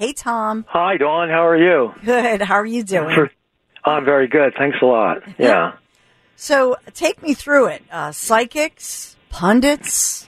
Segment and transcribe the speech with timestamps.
[0.00, 0.64] Hey, Thom.
[0.70, 1.28] Hi, Dawn.
[1.28, 1.92] How are you?
[2.02, 2.40] Good.
[2.40, 3.14] How are you doing?
[3.14, 3.30] For,
[3.84, 4.54] I'm very good.
[4.56, 5.18] Thanks a lot.
[5.38, 5.74] Yeah.
[6.36, 7.82] So, take me through it.
[7.92, 10.26] Uh, psychics, pundits.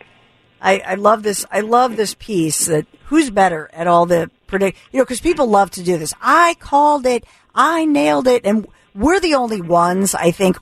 [0.60, 1.46] I, I love this.
[1.50, 2.66] I love this piece.
[2.66, 4.76] That who's better at all the predict?
[4.92, 6.12] You know, because people love to do this.
[6.20, 7.24] I called it.
[7.54, 10.14] I nailed it, and we're the only ones.
[10.14, 10.58] I think.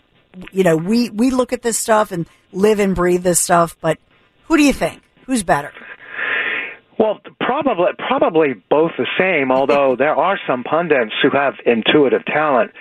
[0.52, 3.76] You know, we we look at this stuff and live and breathe this stuff.
[3.80, 3.98] But
[4.44, 5.02] who do you think?
[5.26, 5.72] Who's better?
[7.00, 9.50] Well, probably probably both the same.
[9.50, 12.72] Although there are some pundits who have intuitive talent,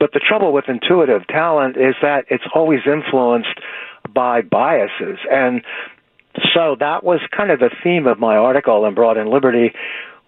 [0.00, 3.60] but the trouble with intuitive talent is that it's always influenced
[4.14, 5.60] by biases, and
[6.54, 9.72] so that was kind of the theme of my article in Broad and Liberty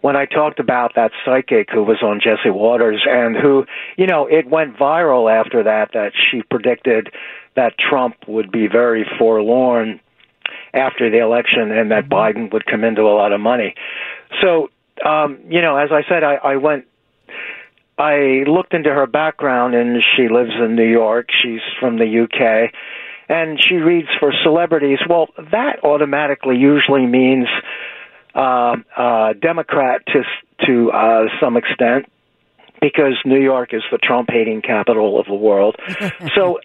[0.00, 4.26] when I talked about that psychic who was on Jesse Watters and who, you know,
[4.26, 7.10] it went viral after that that she predicted
[7.56, 10.00] that Trump would be very forlorn
[10.74, 12.14] after the election and that mm-hmm.
[12.14, 13.74] Biden would come into a lot of money.
[14.42, 14.68] So,
[15.04, 16.86] um, you know, as I said, I, I went,
[17.96, 21.28] I looked into her background and she lives in New York.
[21.42, 22.72] She's from the UK
[23.28, 24.98] and she reads for celebrities.
[25.08, 27.46] Well, that automatically usually means
[28.34, 30.22] uh, uh, Democrat to
[30.66, 32.06] to uh, some extent
[32.80, 35.76] because New York is the Trump hating capital of the world.
[36.34, 36.58] so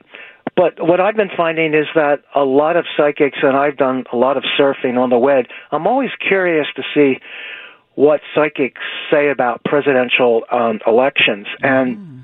[0.56, 4.18] but what I've been finding is that a lot of psychics, and I've done a
[4.18, 7.20] lot of surfing on the web, I'm always curious to see
[7.96, 8.82] what psychics
[9.12, 11.48] say about presidential um, elections.
[11.62, 12.24] And mm.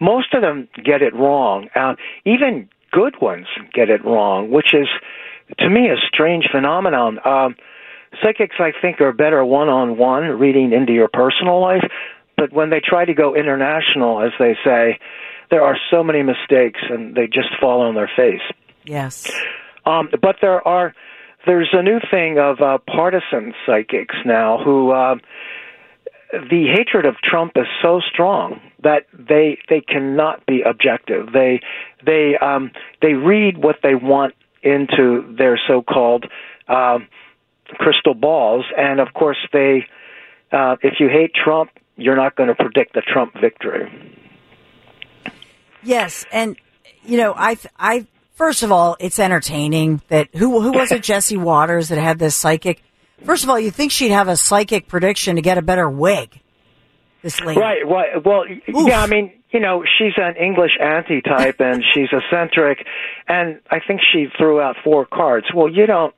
[0.00, 1.68] most of them get it wrong.
[1.74, 4.88] Uh, even good ones get it wrong, which is,
[5.58, 7.18] to me, a strange phenomenon.
[7.26, 7.56] Um,
[8.22, 11.84] psychics, I think, are better one on one, reading into your personal life.
[12.36, 14.98] But when they try to go international, as they say,
[15.50, 18.42] there are so many mistakes and they just fall on their face.
[18.84, 19.30] Yes.
[19.86, 20.94] Um, but there are
[21.46, 25.16] there's a new thing of uh, partisan psychics now who uh,
[26.32, 31.32] the hatred of Trump is so strong that they they cannot be objective.
[31.32, 31.60] They
[32.04, 32.70] they um,
[33.02, 36.24] they read what they want into their so-called
[36.68, 37.08] um,
[37.74, 39.86] crystal balls, and of course they
[40.52, 43.90] uh, if you hate Trump, you're not going to predict the Trump victory.
[45.84, 46.56] Yes, and
[47.04, 51.36] you know, I I first of all, it's entertaining that who who was it Jesse
[51.36, 52.82] Watters that had this psychic.
[53.24, 56.40] First of all, you think she'd have a psychic prediction to get a better wig.
[57.22, 57.86] This lady, right?
[57.86, 58.86] Well, Oof.
[58.86, 59.00] yeah.
[59.00, 62.86] I mean, you know, she's an English anti-type, and she's eccentric,
[63.26, 65.46] and I think she threw out four cards.
[65.54, 66.14] Well, you don't.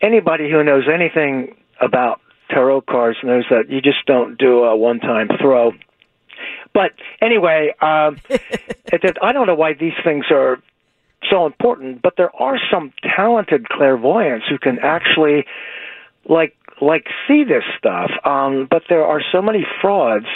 [0.00, 5.28] Anybody who knows anything about tarot cards knows that you just don't do a one-time
[5.40, 5.72] throw.
[6.72, 6.92] But
[7.22, 8.18] anyway, um,
[8.92, 10.58] I don't know why these things are
[11.30, 15.44] so important, but there are some talented clairvoyants who can actually
[16.28, 18.10] like like see this stuff.
[18.24, 20.26] Um, but there are so many frauds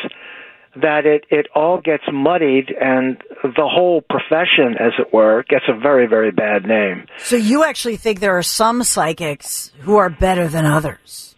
[0.77, 5.77] that it it all gets muddied and the whole profession as it were gets a
[5.77, 10.47] very very bad name so you actually think there are some psychics who are better
[10.47, 11.31] than others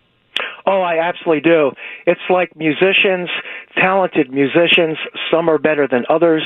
[0.65, 1.73] Oh, I absolutely do.
[2.06, 3.29] It's like musicians,
[3.76, 4.97] talented musicians.
[5.31, 6.43] Some are better than others.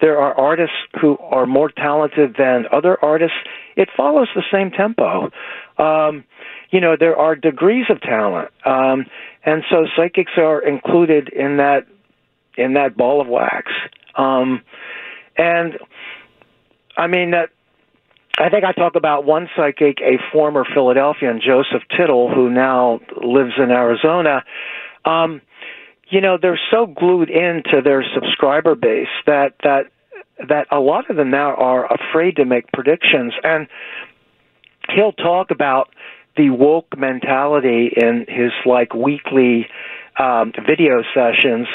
[0.00, 3.36] There are artists who are more talented than other artists.
[3.76, 5.30] It follows the same tempo.
[5.78, 6.24] Um,
[6.70, 9.06] you know, there are degrees of talent, um,
[9.44, 11.86] and so psychics are included in that
[12.56, 13.72] in that ball of wax.
[14.16, 14.62] Um,
[15.36, 15.78] and
[16.96, 17.50] I mean that
[18.38, 23.54] I think I talk about one psychic, a former Philadelphian, Joseph Tittel, who now lives
[23.56, 24.44] in Arizona.
[25.04, 25.40] Um,
[26.10, 29.86] you know, they're so glued into their subscriber base that that
[30.48, 33.66] that a lot of them now are afraid to make predictions, and
[34.94, 35.90] he'll talk about
[36.36, 39.66] the woke mentality in his like weekly
[40.18, 41.66] um, video sessions,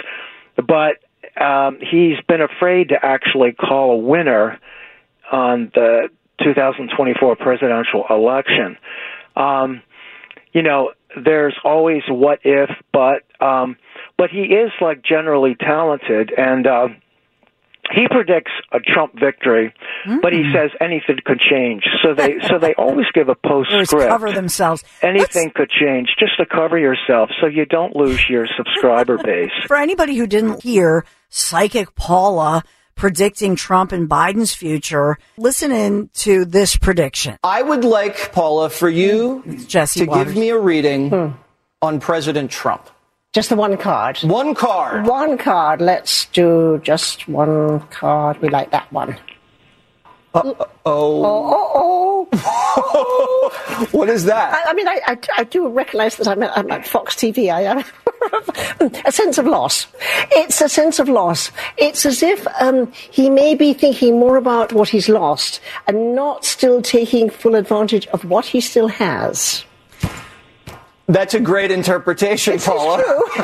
[0.55, 0.97] but
[1.41, 4.59] um, he's been afraid to actually call a winner
[5.31, 6.09] on the
[6.43, 8.77] 2024 presidential election.
[9.35, 9.81] Um,
[10.53, 10.91] you know,
[11.23, 13.77] there's always what if, but um,
[14.17, 16.87] but he is like generally talented, and uh,
[17.91, 19.73] he predicts a Trump victory,
[20.07, 20.19] mm-hmm.
[20.21, 20.53] but he mm.
[20.53, 21.83] says anything could change.
[22.01, 24.07] So they so they always give a postscript.
[24.07, 24.83] cover themselves.
[25.01, 25.55] Anything Let's...
[25.55, 29.51] could change just to cover yourself, so you don't lose your subscriber base.
[29.67, 32.63] For anybody who didn't hear, psychic Paula
[32.95, 35.17] predicting Trump and Biden's future.
[35.37, 37.37] Listen in to this prediction.
[37.43, 40.33] I would like, Paula, for you Jesse to Watters.
[40.33, 41.27] give me a reading hmm.
[41.81, 42.89] on President Trump.
[43.33, 44.19] Just the one card.
[44.19, 45.07] One card.
[45.07, 45.81] One card.
[45.81, 48.39] Let's do just one card.
[48.41, 49.17] We like that one.
[50.33, 50.67] Uh oh.
[50.85, 53.87] Oh, oh, oh.
[53.91, 54.53] what is that?
[54.53, 57.53] I, I mean, I, I, I, do recognize that I'm at, I'm at Fox TV.
[57.53, 57.83] I am
[59.05, 59.85] a sense of loss.
[60.31, 61.51] It's a sense of loss.
[61.77, 66.45] It's as if um, he may be thinking more about what he's lost and not
[66.45, 69.65] still taking full advantage of what he still has.
[71.07, 73.03] That's a great interpretation, it's Paula.
[73.03, 73.43] True.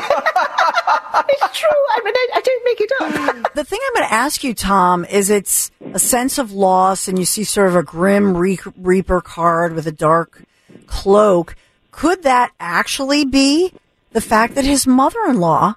[1.28, 1.68] it's true.
[1.68, 3.54] I mean, I, I don't make it up.
[3.54, 7.18] The thing I'm going to ask you, Thom, is it's a sense of loss, and
[7.18, 10.42] you see sort of a grim reaper card with a dark
[10.86, 11.56] cloak.
[11.90, 13.72] Could that actually be
[14.12, 15.74] the fact that his mother-in-law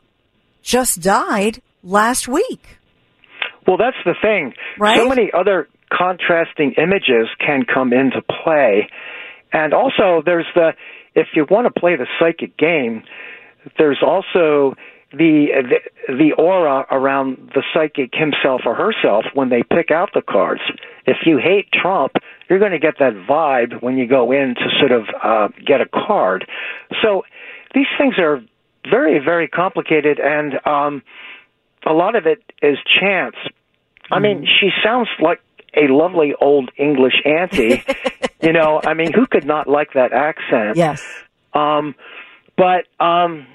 [0.61, 2.77] just died last week?
[3.67, 4.53] Well, that's the thing.
[4.77, 4.97] Right?
[4.97, 8.89] So many other contrasting images can come into play.
[9.51, 10.73] And also, there's the
[11.15, 13.03] if you want to play the psychic game,
[13.77, 14.75] there's also
[15.11, 15.47] the,
[16.07, 20.61] the the aura around the psychic himself or herself when they pick out the cards.
[21.05, 22.13] If you hate Trump,
[22.49, 25.81] you're going to get that vibe when you go in to sort of uh, get
[25.81, 26.47] a card.
[27.01, 27.23] So
[27.75, 28.41] these things are
[28.89, 31.03] very very complicated, and um,
[31.85, 33.35] a lot of it is chance.
[34.11, 34.45] I mean, mm-hmm.
[34.59, 35.41] she sounds like
[35.75, 37.83] a lovely old English auntie.
[38.43, 40.75] you know, I mean, who could not like that accent?
[40.75, 41.03] Yes.
[41.53, 41.95] Um,
[42.57, 43.47] but um,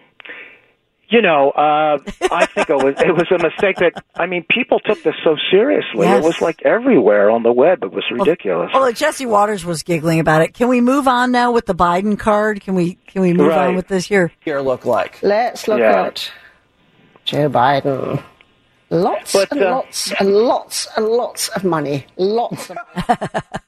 [1.09, 1.99] you know, uh,
[2.31, 5.37] I think it was it was a mistake that I mean, people took this so
[5.51, 6.07] seriously.
[6.07, 6.23] Yes.
[6.23, 7.83] It was like everywhere on the web.
[7.83, 8.71] It was ridiculous.
[8.73, 10.55] Well, well, Jesse Watters was giggling about it.
[10.55, 12.61] Can we move on now with the Biden card?
[12.61, 13.69] Can we can we move right.
[13.69, 14.33] on with this here?
[14.41, 15.23] Here look like.
[15.23, 16.07] Let's look yeah.
[16.07, 16.31] at
[17.25, 18.23] Joe Biden.
[18.91, 22.07] Lots but, and uh, lots and lots and lots of money.
[22.17, 22.79] Lots of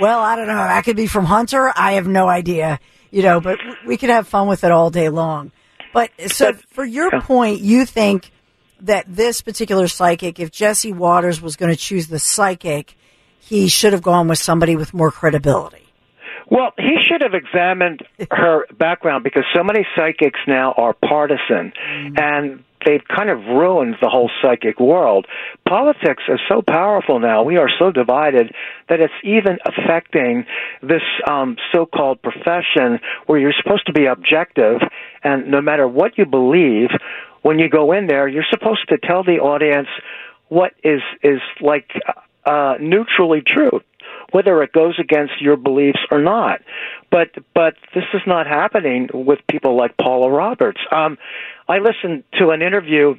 [0.00, 0.54] Well, I don't know.
[0.54, 1.72] That could be from Hunter.
[1.76, 2.80] I have no idea.
[3.10, 5.50] You know, but we could have fun with it all day long.
[5.92, 8.30] But so for your point, you think
[8.82, 12.96] that this particular psychic, if Jesse Watters was going to choose the psychic,
[13.40, 15.86] he should have gone with somebody with more credibility.
[16.48, 22.14] Well, he should have examined her background because so many psychics now are partisan, mm-hmm.
[22.16, 25.26] and they've kind of ruined the whole psychic world.
[25.68, 27.42] Politics is so powerful now.
[27.42, 28.52] We are so divided
[28.88, 30.44] that it's even affecting
[30.82, 34.80] this um, so-called profession where you're supposed to be objective,
[35.22, 36.90] and no matter what you believe,
[37.42, 39.88] when you go in there, you're supposed to tell the audience
[40.48, 41.90] what is is like
[42.44, 43.80] uh, neutrally true
[44.32, 46.60] whether it goes against your beliefs or not.
[47.10, 50.80] But but this is not happening with people like Paula Roberts.
[50.90, 51.18] Um,
[51.68, 53.14] I listened to an interview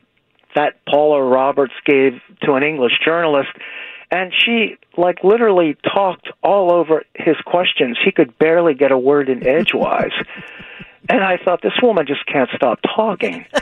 [0.55, 2.13] that Paula Roberts gave
[2.43, 3.49] to an English journalist,
[4.09, 7.97] and she like literally talked all over his questions.
[8.03, 10.11] He could barely get a word in edgewise.
[11.09, 13.45] and I thought this woman just can't stop talking.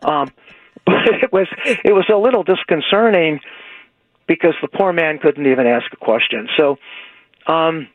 [0.00, 0.30] Um,
[0.86, 3.40] but it was it was a little disconcerting
[4.28, 6.48] because the poor man couldn't even ask a question.
[6.56, 6.76] So,
[7.46, 7.88] um,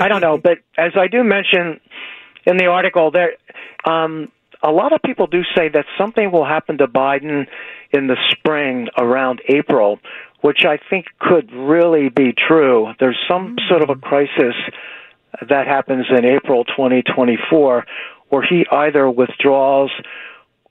[0.00, 1.80] I don't know, but as I do mention
[2.44, 3.34] in the article, there,
[3.84, 7.46] um, a lot of people do say that something will happen to Biden
[7.92, 10.00] in the spring around April,
[10.40, 12.88] which I think could really be true.
[12.98, 14.54] There's some sort of a crisis
[15.48, 17.84] that happens in April 2024
[18.28, 19.90] where he either withdraws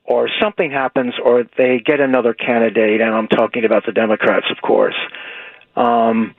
[0.07, 4.62] or something happens or they get another candidate and I'm talking about the Democrats of
[4.62, 4.95] course.
[5.75, 6.35] Um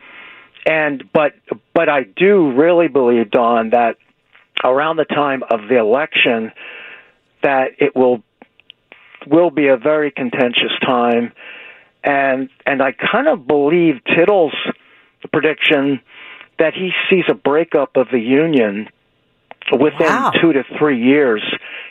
[0.67, 1.35] and but
[1.75, 3.97] but I do really believe Dawn that
[4.65, 6.53] around the time of the election
[7.43, 8.23] that it will
[9.27, 11.33] will be a very contentious time
[12.05, 14.55] and and I kind of believe Tittel's
[15.33, 16.01] prediction
[16.59, 18.89] that he sees a breakup of the union
[19.73, 20.31] within Wow.
[20.41, 21.43] two to three years.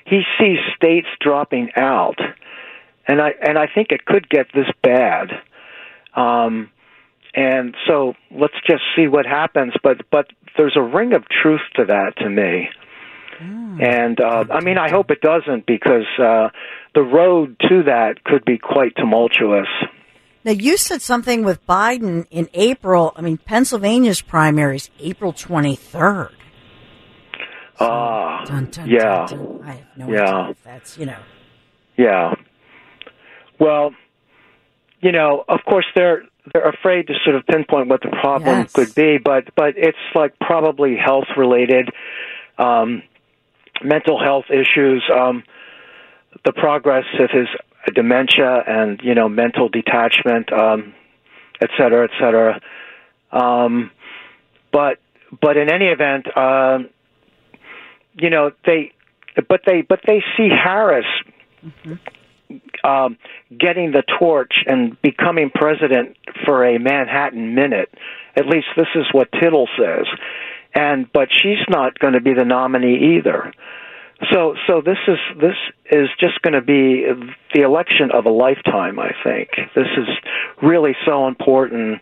[0.06, 2.20] He sees states dropping out,
[3.08, 5.32] and I and I think it could get this bad.
[6.16, 6.70] Um,
[7.34, 9.74] and so let's just see what happens.
[9.84, 12.70] But but there's a ring of truth to that to me.
[13.82, 16.50] And uh, I mean, I hope it doesn't because uh,
[16.94, 19.68] the road to that could be quite tumultuous.
[20.46, 23.12] Now, you said something with Biden in April.
[23.16, 26.32] I mean, Pennsylvania's primaries, April 23rd.
[27.79, 29.27] Ah, Dun, dun, yeah.
[29.27, 29.62] dun.
[29.63, 30.36] I have no Yeah.
[30.41, 31.17] idea that's, you know.
[31.98, 32.34] Yeah.
[33.60, 33.94] Well,
[35.01, 38.72] you know, of course they're they're afraid to sort of pinpoint what the problem Yes.
[38.74, 41.89] could be, but but it's like probably health related,
[42.60, 43.01] um,
[43.84, 45.44] mental health issues, um,
[46.44, 47.48] the progress of his
[47.94, 50.94] dementia and you know mental detachment, um,
[51.62, 52.62] et cetera, et cetera.
[53.32, 53.91] Um,
[54.72, 55.00] but
[55.41, 56.89] but in any event, um,
[58.16, 58.92] you know they
[59.48, 61.06] but they but they see Harris
[62.84, 63.18] um,
[63.58, 67.90] getting the torch and becoming president for a Manhattan minute.
[68.36, 70.06] At least this is what Tittel says.
[70.74, 73.54] And but she's not going to be the nominee either.
[74.32, 75.56] So so this is this
[75.92, 77.06] is just going to be
[77.54, 79.00] the election of a lifetime.
[79.00, 80.08] I think this is
[80.62, 82.02] really so important.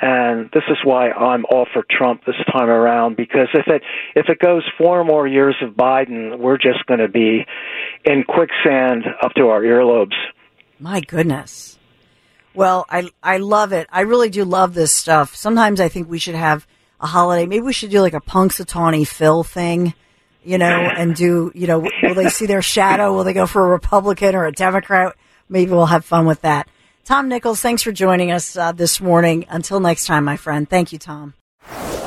[0.00, 3.82] And this is why I'm all for Trump this time around because if it
[4.14, 7.44] if it goes four more years of Biden, we're just going to be
[8.04, 10.14] in quicksand up to our earlobes.
[10.78, 11.78] My goodness.
[12.54, 13.88] Well, I I love it.
[13.90, 15.34] I really do love this stuff.
[15.34, 16.66] Sometimes I think we should have
[17.00, 17.46] a holiday.
[17.46, 19.94] Maybe we should do like a Punxsutawney Phil thing,
[20.44, 21.88] you know, and do you know?
[22.02, 23.14] Will they see their shadow?
[23.14, 25.16] Will they go for a Republican or a Democrat?
[25.48, 26.68] Maybe we'll have fun with that.
[27.08, 29.46] Thom Nickels, thanks for joining us uh, this morning.
[29.48, 30.68] Until next time, my friend.
[30.68, 31.32] Thank you, Thom.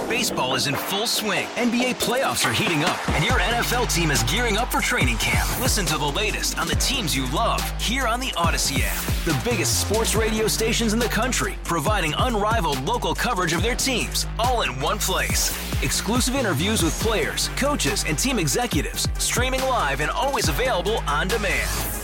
[0.08, 1.48] Baseball is in full swing.
[1.58, 5.50] NBA playoffs are heating up, and your NFL team is gearing up for training camp.
[5.60, 9.02] Listen to the latest on the teams you love here on the Audacy app.
[9.26, 14.28] The biggest sports radio stations in the country, providing unrivaled local coverage of their teams,
[14.38, 15.50] all in one place.
[15.82, 22.01] Exclusive interviews with players, coaches, and team executives, streaming live and always available on demand.